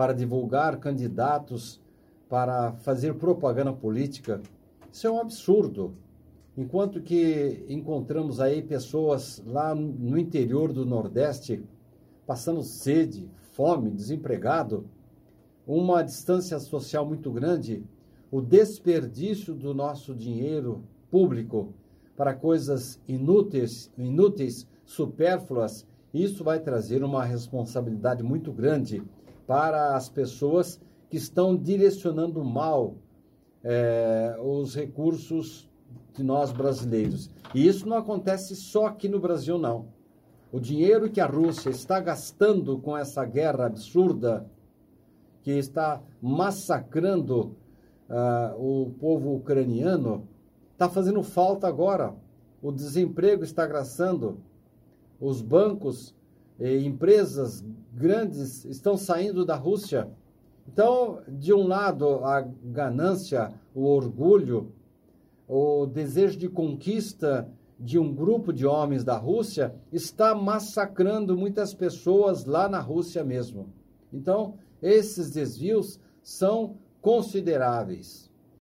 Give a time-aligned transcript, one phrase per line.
[0.00, 1.78] para divulgar candidatos,
[2.26, 4.40] para fazer propaganda política.
[4.90, 5.92] Isso é um absurdo.
[6.56, 11.62] Enquanto que encontramos aí pessoas lá no interior do Nordeste
[12.26, 14.86] passando sede, fome, desempregado,
[15.66, 17.84] uma distância social muito grande,
[18.30, 21.74] o desperdício do nosso dinheiro público
[22.16, 29.02] para coisas inúteis, inúteis, supérfluas, isso vai trazer uma responsabilidade muito grande
[29.50, 32.94] para as pessoas que estão direcionando mal
[33.64, 35.68] é, os recursos
[36.14, 37.28] de nós brasileiros.
[37.52, 39.88] E isso não acontece só aqui no Brasil, não.
[40.52, 44.48] O dinheiro que a Rússia está gastando com essa guerra absurda,
[45.42, 47.56] que está massacrando
[48.08, 50.28] uh, o povo ucraniano,
[50.74, 52.14] está fazendo falta agora.
[52.62, 54.38] O desemprego está graçando,
[55.20, 56.14] os bancos
[56.60, 60.08] empresas grandes estão saindo da Rússia.
[60.68, 64.72] Então, de um lado, a ganância, o orgulho,
[65.48, 67.48] o desejo de conquista
[67.78, 73.70] de um grupo de homens da Rússia está massacrando muitas pessoas lá na Rússia mesmo.
[74.12, 78.29] Então, esses desvios são consideráveis.